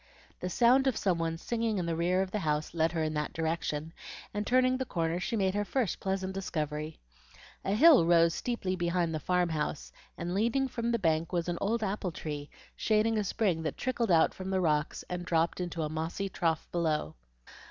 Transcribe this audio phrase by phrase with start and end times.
[0.39, 3.13] The sound of some one singing in the rear of the house led her in
[3.13, 3.93] that direction,
[4.33, 6.97] and turning the corner she made her first pleasant discovery.
[7.63, 11.59] A hill rose steeply behind the farm house, and leaning from the bank was an
[11.61, 15.83] old apple tree, shading a spring that trickled out from the rocks and dropped into
[15.83, 17.13] a mossy trough below.